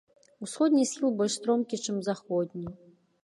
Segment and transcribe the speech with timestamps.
[0.45, 2.65] Усходні схіл больш стромкі, чым заходні.